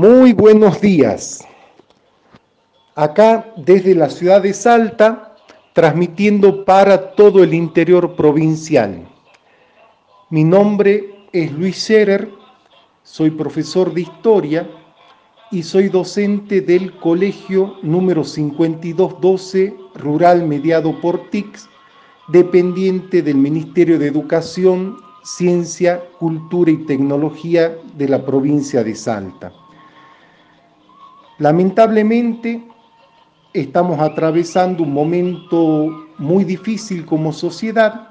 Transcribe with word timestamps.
Muy 0.00 0.32
buenos 0.32 0.80
días. 0.80 1.44
Acá 2.94 3.52
desde 3.56 3.96
la 3.96 4.08
ciudad 4.08 4.40
de 4.40 4.54
Salta, 4.54 5.34
transmitiendo 5.72 6.64
para 6.64 7.16
todo 7.16 7.42
el 7.42 7.52
interior 7.52 8.14
provincial. 8.14 9.08
Mi 10.30 10.44
nombre 10.44 11.26
es 11.32 11.50
Luis 11.50 11.78
Scherer, 11.78 12.30
soy 13.02 13.32
profesor 13.32 13.92
de 13.92 14.02
historia 14.02 14.70
y 15.50 15.64
soy 15.64 15.88
docente 15.88 16.60
del 16.60 16.96
colegio 16.98 17.74
número 17.82 18.22
5212 18.22 19.76
Rural 19.96 20.46
Mediado 20.46 21.00
por 21.00 21.28
TICS, 21.30 21.68
dependiente 22.28 23.20
del 23.20 23.38
Ministerio 23.38 23.98
de 23.98 24.06
Educación, 24.06 24.96
Ciencia, 25.24 26.00
Cultura 26.20 26.70
y 26.70 26.86
Tecnología 26.86 27.76
de 27.96 28.08
la 28.08 28.24
provincia 28.24 28.84
de 28.84 28.94
Salta. 28.94 29.52
Lamentablemente, 31.38 32.66
estamos 33.52 34.00
atravesando 34.00 34.82
un 34.82 34.92
momento 34.92 36.08
muy 36.18 36.42
difícil 36.42 37.06
como 37.06 37.32
sociedad. 37.32 38.08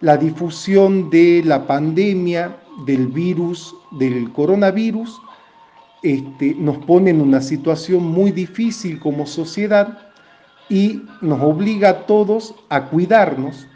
La 0.00 0.16
difusión 0.16 1.10
de 1.10 1.42
la 1.44 1.66
pandemia, 1.66 2.56
del 2.86 3.08
virus, 3.08 3.74
del 3.98 4.32
coronavirus, 4.32 5.20
este, 6.04 6.54
nos 6.54 6.78
pone 6.78 7.10
en 7.10 7.20
una 7.20 7.40
situación 7.40 8.04
muy 8.04 8.30
difícil 8.30 9.00
como 9.00 9.26
sociedad 9.26 9.98
y 10.68 11.02
nos 11.20 11.42
obliga 11.42 11.90
a 11.90 12.06
todos 12.06 12.54
a 12.68 12.86
cuidarnos 12.86 13.66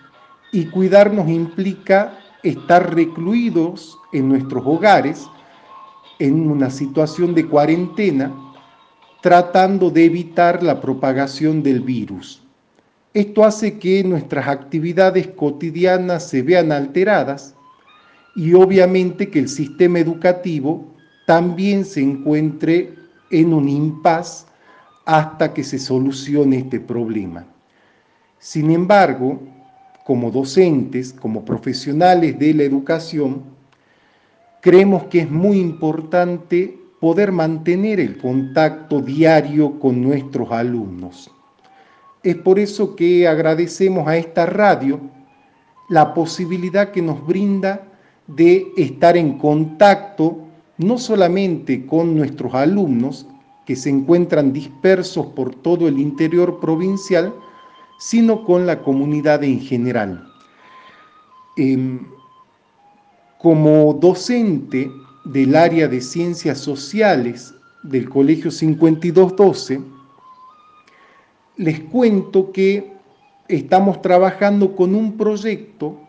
y 0.52 0.66
cuidarnos 0.66 1.28
implica 1.28 2.16
estar 2.44 2.94
recluidos 2.94 3.98
en 4.12 4.28
nuestros 4.28 4.62
hogares 4.64 5.26
en 6.18 6.50
una 6.50 6.70
situación 6.70 7.34
de 7.34 7.46
cuarentena 7.46 8.32
tratando 9.22 9.90
de 9.90 10.04
evitar 10.04 10.62
la 10.62 10.80
propagación 10.80 11.62
del 11.62 11.80
virus. 11.80 12.42
Esto 13.14 13.44
hace 13.44 13.78
que 13.78 14.04
nuestras 14.04 14.48
actividades 14.48 15.28
cotidianas 15.28 16.28
se 16.28 16.42
vean 16.42 16.72
alteradas 16.72 17.54
y 18.36 18.52
obviamente 18.54 19.30
que 19.30 19.38
el 19.38 19.48
sistema 19.48 19.98
educativo 19.98 20.92
también 21.26 21.84
se 21.84 22.02
encuentre 22.02 22.94
en 23.30 23.54
un 23.54 23.68
impas 23.68 24.46
hasta 25.06 25.54
que 25.54 25.64
se 25.64 25.78
solucione 25.78 26.58
este 26.58 26.80
problema. 26.80 27.46
Sin 28.38 28.70
embargo, 28.70 29.40
como 30.04 30.30
docentes, 30.30 31.12
como 31.12 31.44
profesionales 31.44 32.38
de 32.38 32.52
la 32.52 32.64
educación, 32.64 33.42
creemos 34.64 35.04
que 35.04 35.18
es 35.18 35.30
muy 35.30 35.60
importante 35.60 36.80
poder 36.98 37.32
mantener 37.32 38.00
el 38.00 38.16
contacto 38.16 39.02
diario 39.02 39.78
con 39.78 40.00
nuestros 40.00 40.50
alumnos. 40.50 41.30
Es 42.22 42.36
por 42.36 42.58
eso 42.58 42.96
que 42.96 43.28
agradecemos 43.28 44.08
a 44.08 44.16
esta 44.16 44.46
radio 44.46 45.00
la 45.90 46.14
posibilidad 46.14 46.92
que 46.92 47.02
nos 47.02 47.26
brinda 47.26 47.86
de 48.26 48.66
estar 48.78 49.18
en 49.18 49.36
contacto 49.36 50.38
no 50.78 50.96
solamente 50.96 51.84
con 51.84 52.16
nuestros 52.16 52.54
alumnos, 52.54 53.26
que 53.66 53.76
se 53.76 53.90
encuentran 53.90 54.54
dispersos 54.54 55.26
por 55.26 55.54
todo 55.56 55.88
el 55.88 55.98
interior 55.98 56.58
provincial, 56.58 57.34
sino 57.98 58.42
con 58.44 58.66
la 58.66 58.80
comunidad 58.80 59.44
en 59.44 59.60
general. 59.60 60.26
Em, 61.58 62.06
como 63.44 63.92
docente, 63.92 64.90
del 65.26 65.54
área 65.54 65.86
de 65.86 66.00
ciencias 66.00 66.56
sociales 66.56 67.54
del 67.82 68.08
Colegio 68.08 68.50
5212, 68.50 69.82
les 71.58 71.80
cuento 71.80 72.52
que 72.52 72.90
estamos 73.48 74.00
trabajando 74.00 74.74
con 74.74 74.94
un 74.94 75.18
proyecto 75.18 76.00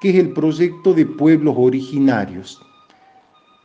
que 0.00 0.10
es 0.10 0.14
el 0.14 0.30
proyecto 0.30 0.94
de 0.94 1.04
pueblos 1.04 1.56
originarios. 1.58 2.62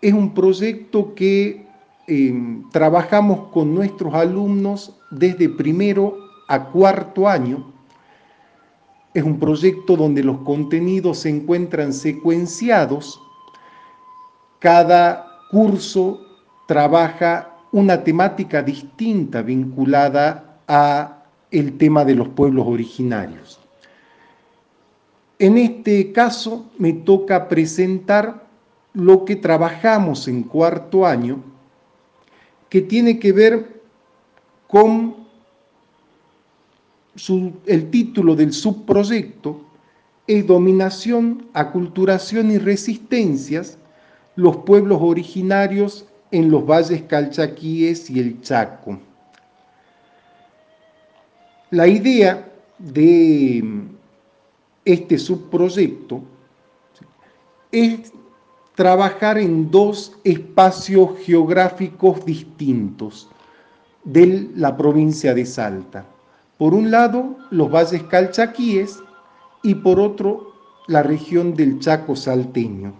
Es 0.01 0.11
un 0.11 0.33
proyecto 0.33 1.13
que 1.13 1.67
em, 2.07 2.67
trabajamos 2.71 3.51
con 3.51 3.75
nuestros 3.75 4.11
alumnos 4.15 4.99
desde 5.11 5.49
primero 5.49 6.17
a 6.47 6.65
cuarto 6.71 7.29
año. 7.29 7.72
Es 9.13 9.23
un 9.23 9.39
proyecto 9.39 9.95
donde 9.95 10.23
los 10.23 10.39
contenidos 10.39 11.19
se 11.19 11.29
encuentran 11.29 11.93
secuenciados 11.93 13.19
cada 14.63 15.41
curso 15.51 16.21
trabaja 16.69 17.57
una 17.73 18.01
temática 18.01 18.63
distinta 18.63 19.41
vinculada 19.41 20.61
a 20.69 21.25
el 21.51 21.77
tema 21.77 22.05
de 22.05 22.15
los 22.15 22.29
pueblos 22.29 22.65
originarios. 22.65 23.59
En 25.37 25.57
este 25.57 26.13
caso 26.13 26.71
me 26.77 26.93
toca 26.93 27.49
presentar 27.49 28.47
lo 28.93 29.25
que 29.25 29.35
trabajamos 29.35 30.29
en 30.29 30.43
cuarto 30.43 31.05
año, 31.05 31.43
que 32.69 32.81
tiene 32.81 33.19
que 33.19 33.33
ver 33.33 33.81
con 34.67 35.27
el 37.65 37.89
título 37.91 38.35
del 38.35 38.53
subproyecto, 38.53 39.61
es 40.25 40.47
Dominación, 40.47 41.47
Aculturación 41.53 42.51
y 42.51 42.57
Resistencias 42.57 43.77
los 44.35 44.57
pueblos 44.57 44.99
originarios 45.01 46.05
en 46.31 46.49
los 46.49 46.65
valles 46.65 47.03
calchaquíes 47.03 48.09
y 48.09 48.19
el 48.19 48.41
Chaco. 48.41 48.99
La 51.69 51.87
idea 51.87 52.51
de 52.79 53.63
este 54.85 55.17
subproyecto 55.17 56.23
es 57.71 58.11
trabajar 58.75 59.37
en 59.37 59.69
dos 59.69 60.17
espacios 60.23 61.19
geográficos 61.19 62.25
distintos 62.25 63.29
de 64.03 64.49
la 64.55 64.75
provincia 64.75 65.33
de 65.33 65.45
Salta. 65.45 66.05
Por 66.63 66.73
un 66.73 66.91
lado, 66.91 67.35
los 67.49 67.69
valles 67.69 68.03
calchaquíes 68.03 69.03
y 69.63 69.75
por 69.75 69.99
otro, 69.99 70.53
la 70.87 71.03
región 71.03 71.55
del 71.55 71.77
Chaco 71.79 72.15
salteño. 72.15 72.93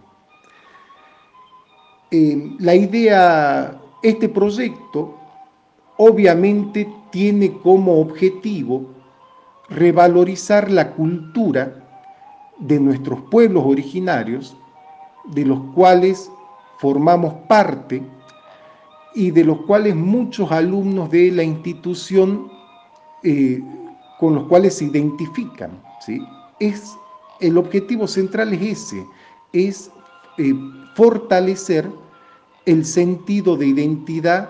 Eh, 2.12 2.58
la 2.60 2.76
idea, 2.76 3.80
este 4.02 4.28
proyecto 4.28 5.18
obviamente 5.96 6.94
tiene 7.10 7.58
como 7.60 8.02
objetivo 8.02 8.84
revalorizar 9.70 10.70
la 10.70 10.92
cultura 10.92 11.74
de 12.60 12.82
nuestros 12.82 13.22
pueblos 13.32 13.64
originarios, 13.66 14.58
de 15.28 15.46
los 15.46 15.62
cuales 15.74 16.30
formamos 16.80 17.34
parte 17.48 18.04
y 19.16 19.32
de 19.32 19.46
los 19.46 19.62
cuales 19.62 19.96
muchos 19.96 20.52
alumnos 20.52 21.10
de 21.10 21.32
la 21.32 21.44
institución 21.44 22.52
eh, 23.24 23.62
con 24.20 24.36
los 24.36 24.48
cuales 24.48 24.78
se 24.78 24.86
identifican. 24.86 25.82
¿sí? 26.06 26.22
Es, 26.60 26.96
el 27.40 27.58
objetivo 27.58 28.08
central 28.08 28.54
es 28.54 28.62
ese, 28.62 29.06
es 29.54 29.92
eh, 30.38 30.54
fortalecer 30.96 31.90
el 32.66 32.86
sentido 32.86 33.58
de 33.58 33.68
identidad 33.68 34.50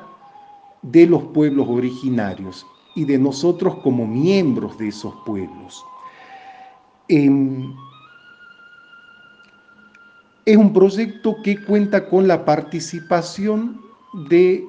de 0.81 1.07
los 1.07 1.23
pueblos 1.23 1.67
originarios 1.69 2.65
y 2.95 3.05
de 3.05 3.17
nosotros 3.17 3.77
como 3.77 4.05
miembros 4.05 4.77
de 4.77 4.89
esos 4.89 5.13
pueblos. 5.25 5.83
Em, 7.07 7.73
es 10.45 10.57
un 10.57 10.73
proyecto 10.73 11.37
que 11.43 11.63
cuenta 11.63 12.07
con 12.09 12.27
la 12.27 12.45
participación 12.45 13.81
de 14.29 14.65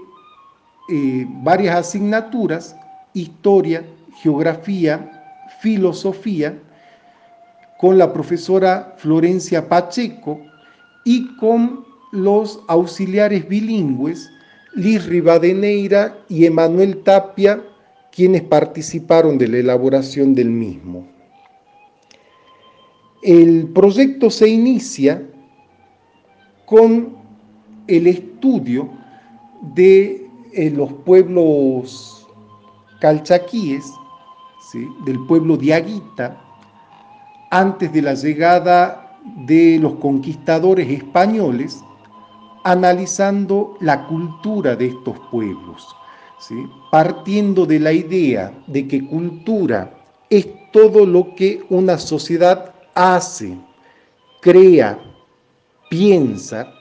eh, 0.88 1.26
varias 1.42 1.76
asignaturas, 1.76 2.76
historia, 3.14 3.84
geografía, 4.22 5.46
filosofía, 5.60 6.58
con 7.78 7.98
la 7.98 8.12
profesora 8.12 8.94
Florencia 8.98 9.68
Pacheco 9.68 10.40
y 11.04 11.36
con 11.36 11.84
los 12.12 12.60
auxiliares 12.68 13.48
bilingües 13.48 14.30
Liz 14.74 15.06
Rivadeneira 15.06 16.18
y 16.28 16.46
Emanuel 16.46 17.02
Tapia, 17.02 17.62
quienes 18.10 18.42
participaron 18.42 19.38
de 19.38 19.48
la 19.48 19.58
elaboración 19.58 20.34
del 20.34 20.50
mismo. 20.50 21.06
El 23.22 23.68
proyecto 23.68 24.30
se 24.30 24.48
inicia 24.48 25.22
con 26.66 27.16
el 27.86 28.06
estudio 28.06 28.90
de 29.74 30.26
eh, 30.52 30.70
los 30.70 30.92
pueblos 30.92 32.13
calchaquíes, 33.04 33.92
del 35.04 35.26
pueblo 35.26 35.58
de 35.58 35.74
Aguita, 35.74 36.40
antes 37.50 37.92
de 37.92 38.00
la 38.00 38.14
llegada 38.14 39.18
de 39.44 39.78
los 39.78 39.96
conquistadores 39.96 40.88
españoles 40.88 41.84
analizando 42.64 43.76
la 43.80 44.06
cultura 44.06 44.74
de 44.74 44.86
estos 44.86 45.18
pueblos, 45.30 45.86
partiendo 46.90 47.66
de 47.66 47.78
la 47.78 47.92
idea 47.92 48.50
de 48.68 48.88
que 48.88 49.06
cultura 49.06 49.92
es 50.30 50.48
todo 50.72 51.04
lo 51.04 51.34
que 51.34 51.62
una 51.68 51.98
sociedad 51.98 52.74
hace, 52.94 53.54
crea, 54.40 54.98
piensa, 55.90 56.72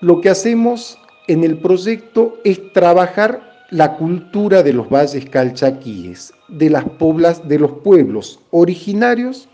lo 0.00 0.20
que 0.20 0.30
hacemos 0.30 0.96
en 1.26 1.42
el 1.42 1.58
proyecto 1.58 2.38
es 2.44 2.72
trabajar 2.72 3.51
la 3.72 3.96
cultura 3.96 4.62
de 4.62 4.74
los 4.74 4.90
valles 4.90 5.24
calchaquíes, 5.30 6.30
de, 6.48 6.68
las 6.68 6.84
poblas, 6.84 7.48
de 7.48 7.58
los 7.58 7.72
pueblos 7.78 8.38
originarios 8.50 9.48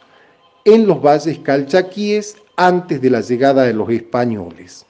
en 0.64 0.88
los 0.88 1.00
valles 1.00 1.38
calchaquíes 1.38 2.36
antes 2.56 3.00
de 3.00 3.10
la 3.10 3.20
llegada 3.20 3.62
de 3.62 3.74
los 3.74 3.88
españoles. 3.90 4.84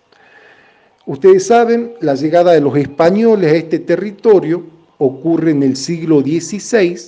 Ustedes 1.04 1.46
saben, 1.46 1.92
la 2.00 2.14
llegada 2.14 2.52
de 2.52 2.62
los 2.62 2.75
españoles 2.78 3.52
a 3.52 3.56
este 3.56 3.78
territorio 3.80 4.64
ocurre 4.96 5.50
en 5.50 5.62
el 5.62 5.76
siglo 5.76 6.20
XVI 6.20 6.98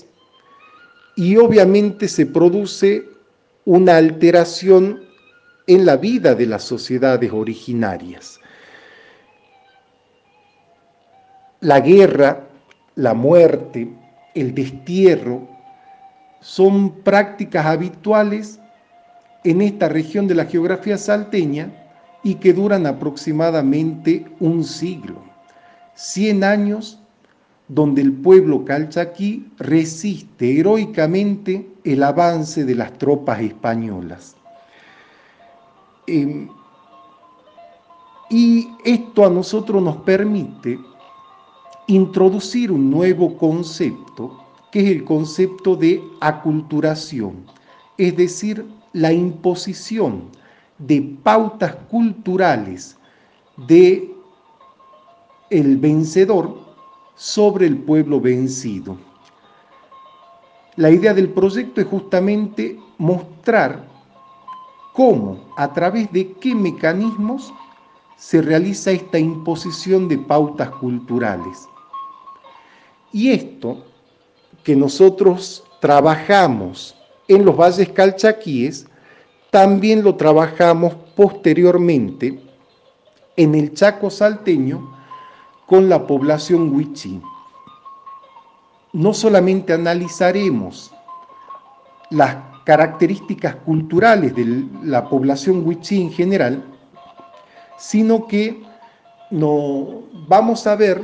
y 1.17 1.39
obviamente 1.39 2.07
se 2.07 2.27
produce 2.27 3.03
una 3.65 3.97
alteración 3.97 5.01
en 5.67 5.87
la 5.87 5.97
vida 5.97 6.35
de 6.35 6.45
las 6.45 6.65
sociedades 6.65 7.33
originarias. 7.33 8.40
La 11.61 11.81
guerra, 11.81 12.49
la 12.95 13.13
muerte, 13.13 13.93
el 14.35 14.55
destierro 14.55 15.47
son 16.41 16.91
prácticas 17.03 17.67
habituales 17.67 18.59
en 19.45 19.61
esta 19.61 19.89
región 19.89 20.27
de 20.27 20.35
la 20.35 20.47
geografía 20.47 20.97
salteña 20.97 21.71
y 22.23 22.37
que 22.37 22.55
duran 22.55 22.87
aproximadamente 22.87 24.25
un 24.41 24.65
siglo, 24.65 25.23
100 25.95 26.45
años 26.45 26.99
donde 27.69 28.03
el 28.03 28.13
pueblo 28.13 28.65
calchaquí 28.65 29.47
resiste 29.59 30.59
heroicamente 30.59 31.69
el 31.85 32.03
avance 32.03 32.65
de 32.65 32.75
las 32.75 32.93
tropas 32.95 33.41
españolas. 33.41 34.35
Em, 36.07 36.49
y 38.31 38.69
esto 38.85 39.27
a 39.27 39.31
nosotros 39.31 39.83
nos 39.83 39.99
permite 39.99 40.79
introducir 41.91 42.71
un 42.71 42.89
nuevo 42.89 43.37
concepto, 43.37 44.39
que 44.71 44.81
es 44.81 44.87
el 44.91 45.05
concepto 45.05 45.75
de 45.75 46.01
aculturación, 46.21 47.45
es 47.99 48.17
decir, 48.17 48.65
la 48.93 49.13
imposición 49.13 50.23
de 50.79 51.17
pautas 51.23 51.75
culturales 51.91 52.97
de 53.67 54.15
el 55.51 55.77
vencedor 55.79 56.57
sobre 57.17 57.67
el 57.67 57.77
pueblo 57.79 58.21
vencido. 58.21 58.97
La 60.77 60.91
idea 60.91 61.13
del 61.13 61.31
proyecto 61.31 61.81
es 61.81 61.89
justamente 61.89 62.79
mostrar 62.99 63.85
cómo, 64.93 65.53
a 65.57 65.73
través 65.73 66.11
de 66.13 66.33
qué 66.35 66.55
mecanismos 66.55 67.53
se 68.17 68.41
realiza 68.41 68.93
esta 68.93 69.19
imposición 69.19 70.07
de 70.07 70.19
pautas 70.19 70.71
culturales. 70.71 71.70
Y 73.13 73.31
esto 73.31 73.85
que 74.63 74.77
nosotros 74.77 75.65
trabajamos 75.81 76.95
en 77.29 77.45
los 77.45 77.57
valles 77.57 77.89
calchaquíes, 77.91 78.87
también 79.51 80.03
lo 80.03 80.15
trabajamos 80.17 80.95
posteriormente 81.17 82.41
en 83.37 83.55
el 83.55 83.75
Chaco 83.75 84.11
salteño 84.11 84.97
con 85.67 85.89
la 85.89 86.07
población 86.07 86.75
huichí. 86.75 87.21
No 88.93 89.15
solamente 89.15 89.73
analizaremos 89.73 90.93
las 92.11 92.37
características 92.65 93.57
culturales 93.57 94.35
de 94.35 94.65
la 94.83 95.09
población 95.09 95.67
huichí 95.67 96.03
en 96.03 96.13
general, 96.13 96.65
sino 97.79 98.27
que 98.27 98.63
no, 99.31 100.03
vamos 100.29 100.67
a 100.67 100.77
ver 100.77 101.03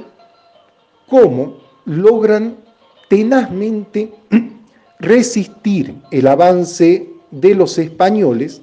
cómo 1.09 1.66
logran 1.87 2.57
tenazmente 3.09 4.13
resistir 4.99 5.95
el 6.11 6.27
avance 6.27 7.09
de 7.31 7.55
los 7.55 7.79
españoles 7.79 8.61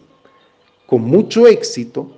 con 0.86 1.02
mucho 1.02 1.48
éxito, 1.48 2.12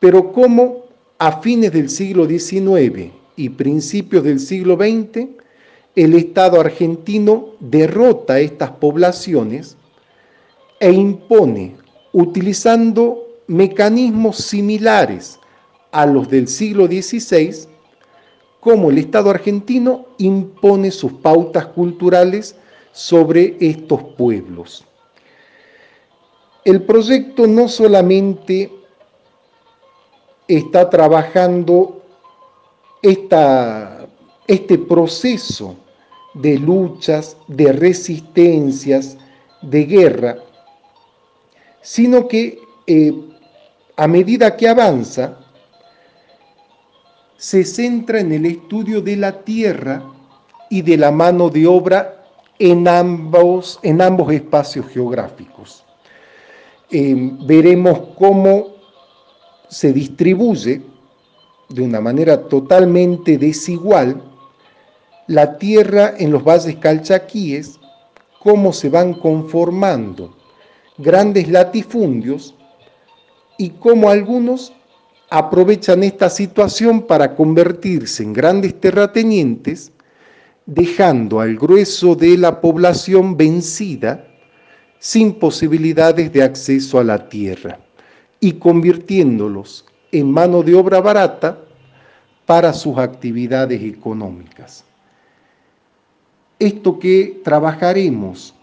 pero 0.00 0.32
como 0.32 0.86
a 1.18 1.40
fines 1.40 1.72
del 1.72 1.88
siglo 1.88 2.26
XIX 2.26 3.12
y 3.36 3.48
principios 3.50 4.24
del 4.24 4.40
siglo 4.40 4.76
XX, 4.76 5.28
el 5.94 6.14
Estado 6.14 6.60
argentino 6.60 7.50
derrota 7.60 8.34
a 8.34 8.40
estas 8.40 8.70
poblaciones 8.70 9.76
e 10.80 10.90
impone, 10.90 11.76
utilizando 12.12 13.28
mecanismos 13.46 14.38
similares 14.38 15.38
a 15.92 16.06
los 16.06 16.28
del 16.28 16.48
siglo 16.48 16.86
XVI, 16.86 17.68
como 18.62 18.90
el 18.90 18.98
Estado 18.98 19.28
argentino 19.28 20.06
impone 20.18 20.92
sus 20.92 21.14
pautas 21.14 21.66
culturales 21.66 22.54
sobre 22.92 23.56
estos 23.58 24.00
pueblos. 24.16 24.84
El 26.64 26.82
proyecto 26.82 27.48
no 27.48 27.66
solamente 27.66 28.70
está 30.46 30.88
trabajando 30.88 32.04
este 33.02 34.78
proceso 34.78 35.74
de 36.34 36.56
luchas, 36.56 37.36
de 37.48 37.72
resistencias, 37.72 39.18
de 39.60 39.84
guerra, 39.86 40.36
sino 41.80 42.28
que 42.28 42.60
eh, 42.86 43.12
a 43.96 44.06
medida 44.06 44.56
que 44.56 44.68
avanza, 44.68 45.41
se 47.42 47.64
centra 47.64 48.20
en 48.20 48.30
el 48.30 48.46
estudio 48.46 49.00
de 49.00 49.16
la 49.16 49.40
tierra 49.40 50.00
y 50.70 50.80
de 50.82 50.96
la 50.96 51.10
mano 51.10 51.50
de 51.50 51.66
obra 51.66 52.24
en 52.56 52.86
ambos, 52.86 53.80
en 53.82 54.00
ambos 54.00 54.32
espacios 54.32 54.86
geográficos. 54.86 55.84
Eh, 56.88 57.32
veremos 57.44 58.00
cómo 58.16 58.76
se 59.68 59.92
distribuye 59.92 60.82
de 61.68 61.82
una 61.82 62.00
manera 62.00 62.46
totalmente 62.46 63.36
desigual 63.38 64.22
la 65.26 65.58
tierra 65.58 66.14
en 66.16 66.30
los 66.30 66.44
valles 66.44 66.76
calchaquíes, 66.76 67.80
cómo 68.38 68.72
se 68.72 68.88
van 68.88 69.14
conformando 69.14 70.32
grandes 70.96 71.48
latifundios 71.48 72.54
y 73.58 73.70
cómo 73.70 74.10
algunos 74.10 74.72
aprovechan 75.32 76.02
esta 76.02 76.28
situación 76.28 77.06
para 77.06 77.34
convertirse 77.34 78.22
en 78.22 78.34
grandes 78.34 78.78
terratenientes 78.78 79.90
dejando 80.66 81.40
al 81.40 81.56
grueso 81.56 82.14
de 82.14 82.36
la 82.36 82.60
población 82.60 83.38
vencida 83.38 84.26
sin 84.98 85.32
posibilidades 85.32 86.30
de 86.34 86.42
acceso 86.42 86.98
a 86.98 87.04
la 87.04 87.30
tierra 87.30 87.80
y 88.40 88.52
convirtiéndolos 88.52 89.86
en 90.12 90.30
mano 90.30 90.62
de 90.62 90.74
obra 90.74 91.00
barata 91.00 91.58
para 92.44 92.74
sus 92.74 92.98
actividades 92.98 93.82
económicas. 93.82 94.84
Esto 96.58 96.98
que 96.98 97.40
trabajaremos 97.42 98.54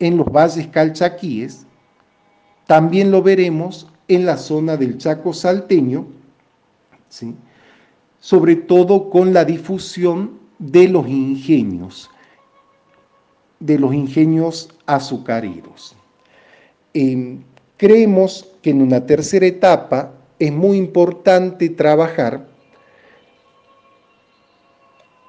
en 0.00 0.16
los 0.16 0.26
valles 0.32 0.68
calchaquíes, 0.68 1.66
también 2.66 3.10
lo 3.10 3.22
veremos 3.22 3.88
en 4.08 4.26
la 4.26 4.36
zona 4.36 4.76
del 4.76 4.98
Chaco 4.98 5.32
salteño, 5.32 6.06
sobre 8.20 8.56
todo 8.56 9.10
con 9.10 9.32
la 9.32 9.44
difusión 9.44 10.38
de 10.58 10.88
los 10.88 11.08
ingenios, 11.08 12.10
de 13.60 13.78
los 13.78 13.94
ingenios 13.94 14.68
azucareros. 14.86 15.96
Em, 16.92 17.42
creemos 17.76 18.48
que 18.62 18.70
en 18.70 18.82
una 18.82 19.04
tercera 19.04 19.46
etapa 19.46 20.12
es 20.38 20.52
muy 20.52 20.76
importante 20.76 21.68
trabajar 21.68 22.46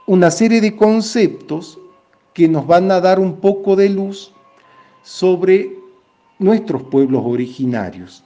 una 0.08 0.30
serie 0.30 0.62
de 0.62 0.76
conceptos 0.76 1.80
que 2.34 2.48
nos 2.48 2.68
van 2.68 2.92
a 2.92 3.02
dar 3.02 3.20
un 3.20 3.38
poco 3.38 3.76
de 3.76 3.90
luz 3.90 4.34
sobre 5.04 5.72
nuestros 6.38 6.84
pueblos 6.84 7.24
originarios. 7.26 8.24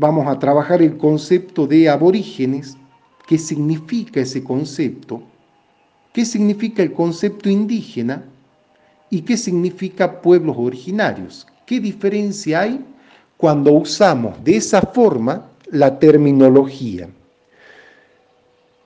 Vamos 0.00 0.28
a 0.28 0.38
trabajar 0.38 0.80
el 0.80 0.96
concepto 0.96 1.66
de 1.66 1.88
aborígenes, 1.88 2.76
qué 3.26 3.36
significa 3.36 4.20
ese 4.20 4.44
concepto, 4.44 5.20
qué 6.12 6.24
significa 6.24 6.84
el 6.84 6.92
concepto 6.92 7.48
indígena 7.48 8.22
y 9.10 9.22
qué 9.22 9.36
significa 9.36 10.20
pueblos 10.22 10.54
originarios. 10.56 11.48
¿Qué 11.66 11.80
diferencia 11.80 12.60
hay 12.60 12.84
cuando 13.36 13.72
usamos 13.72 14.44
de 14.44 14.56
esa 14.56 14.82
forma 14.82 15.50
la 15.70 15.98
terminología. 15.98 17.08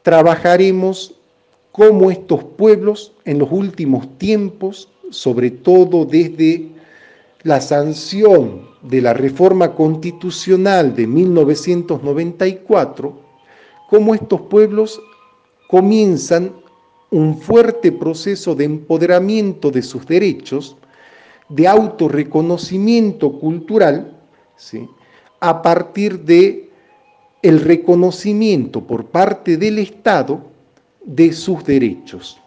Trabajaremos 0.02 1.14
cómo 1.72 2.10
estos 2.10 2.42
pueblos 2.42 3.12
en 3.26 3.38
los 3.38 3.52
últimos 3.52 4.18
tiempos, 4.18 4.88
sobre 5.10 5.50
todo 5.50 6.06
desde 6.06 6.70
la 7.42 7.60
sanción 7.60 8.71
de 8.82 9.00
la 9.00 9.14
reforma 9.14 9.74
constitucional 9.74 10.94
de 10.94 11.06
1994, 11.06 13.18
cómo 13.88 14.14
estos 14.14 14.42
pueblos 14.42 15.00
comienzan 15.68 16.52
un 17.10 17.38
fuerte 17.38 17.90
proceso 17.92 18.54
de 18.54 18.64
empoderamiento 18.64 19.70
de 19.70 19.80
sus 19.82 20.06
derechos, 20.06 20.76
de 21.48 21.66
autorreconocimiento 21.68 23.38
cultural, 23.38 24.18
¿sí? 24.56 24.88
a 25.40 25.62
partir 25.62 26.20
de 26.20 26.70
el 27.42 27.60
reconocimiento 27.60 28.80
por 28.80 29.06
parte 29.06 29.56
del 29.56 29.78
Estado 29.78 30.40
de 31.04 31.32
sus 31.32 31.64
derechos. 31.64 32.40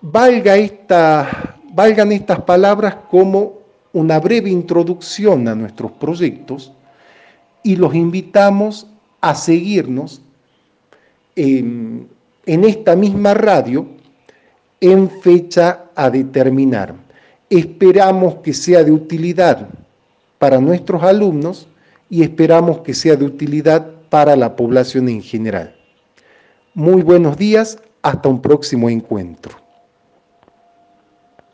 Valga 0.00 0.56
esta, 0.56 1.58
valgan 1.72 2.12
estas 2.12 2.40
palabras 2.42 2.96
como 3.10 3.59
una 3.92 4.18
breve 4.20 4.50
introducción 4.50 5.48
a 5.48 5.54
nuestros 5.54 5.92
proyectos 5.92 6.72
y 7.62 7.76
los 7.76 7.94
invitamos 7.94 8.86
a 9.20 9.34
seguirnos 9.34 10.22
en 11.36 12.08
esta 12.46 12.96
misma 12.96 13.34
radio 13.34 13.86
en 14.80 15.10
fecha 15.10 15.86
a 15.94 16.10
determinar. 16.10 16.94
Esperamos 17.50 18.36
que 18.36 18.54
sea 18.54 18.82
de 18.82 18.92
utilidad 18.92 19.68
para 20.38 20.58
nuestros 20.58 21.02
alumnos 21.02 21.66
y 22.08 22.22
esperamos 22.22 22.80
que 22.80 22.94
sea 22.94 23.16
de 23.16 23.24
utilidad 23.24 23.86
para 24.08 24.36
la 24.36 24.56
población 24.56 25.08
en 25.08 25.22
general. 25.22 25.74
Muy 26.74 27.02
buenos 27.02 27.36
días, 27.36 27.78
hasta 28.02 28.28
un 28.28 28.40
próximo 28.40 28.88
encuentro. 28.88 29.59